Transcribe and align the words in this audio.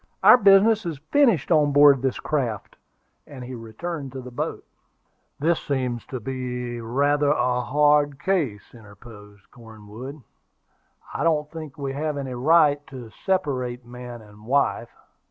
"Our 0.23 0.35
business 0.37 0.83
is 0.83 0.97
finished 1.11 1.51
on 1.51 1.73
board 1.73 1.97
of 1.97 2.01
this 2.01 2.19
craft:" 2.19 2.75
and 3.27 3.43
he 3.43 3.53
returned 3.53 4.11
to 4.13 4.21
the 4.21 4.31
boat. 4.31 4.65
"This 5.37 5.59
seems 5.59 6.07
to 6.07 6.19
be 6.19 6.81
rather 6.81 7.29
a 7.29 7.61
hard 7.61 8.19
case," 8.19 8.73
interposed 8.73 9.51
Cornwood. 9.51 10.23
"I 11.13 11.23
don't 11.23 11.51
think 11.51 11.77
we 11.77 11.93
have 11.93 12.17
any 12.17 12.33
right 12.33 12.81
to 12.87 13.11
separate 13.11 13.85
man 13.85 14.23
and 14.23 14.47
wife." 14.47 14.89